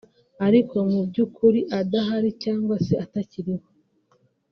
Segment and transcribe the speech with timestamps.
[0.47, 3.67] ariko mu by’ukuri adahari cyangwa se atakiriho